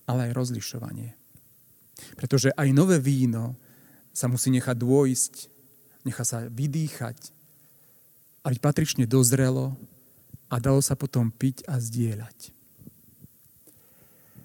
ale 0.08 0.32
aj 0.32 0.36
rozlišovanie. 0.36 1.12
Pretože 2.16 2.50
aj 2.56 2.68
nové 2.72 2.96
víno 2.96 3.54
sa 4.16 4.26
musí 4.26 4.48
nechať 4.48 4.74
dôjsť, 4.74 5.34
nechá 6.08 6.24
sa 6.24 6.48
vydýchať, 6.48 7.18
aby 8.48 8.56
patrične 8.56 9.04
dozrelo 9.04 9.76
a 10.48 10.56
dalo 10.56 10.80
sa 10.80 10.96
potom 10.96 11.28
piť 11.28 11.68
a 11.68 11.76
zdieľať. 11.76 12.56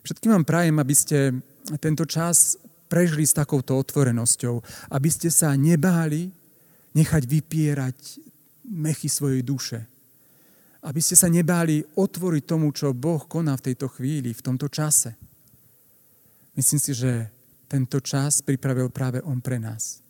Všetkým 0.03 0.35
vám 0.35 0.43
prajem, 0.43 0.75
aby 0.83 0.91
ste 0.91 1.31
tento 1.79 2.03
čas 2.03 2.59
prežili 2.91 3.23
s 3.23 3.31
takouto 3.31 3.79
otvorenosťou, 3.79 4.59
aby 4.91 5.09
ste 5.09 5.31
sa 5.31 5.55
nebáli 5.55 6.27
nechať 6.91 7.23
vypierať 7.23 7.97
mechy 8.67 9.07
svojej 9.07 9.41
duše. 9.41 9.79
Aby 10.83 10.99
ste 10.99 11.15
sa 11.15 11.31
nebáli 11.31 11.79
otvoriť 11.95 12.43
tomu, 12.43 12.75
čo 12.75 12.91
Boh 12.91 13.23
koná 13.23 13.55
v 13.55 13.71
tejto 13.71 13.87
chvíli, 13.87 14.35
v 14.35 14.43
tomto 14.43 14.67
čase. 14.67 15.15
Myslím 16.53 16.79
si, 16.79 16.93
že 16.93 17.33
tento 17.65 17.97
čas 17.97 18.45
pripravil 18.45 18.93
práve 18.93 19.17
On 19.25 19.41
pre 19.41 19.57
nás. 19.57 20.05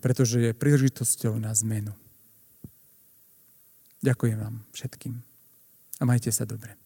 Pretože 0.00 0.40
je 0.40 0.56
príležitosťou 0.56 1.36
na 1.36 1.52
zmenu. 1.52 1.92
Ďakujem 3.98 4.38
vám 4.38 4.62
všetkým 4.70 5.18
a 5.98 6.02
majte 6.06 6.30
sa 6.30 6.46
dobre. 6.46 6.77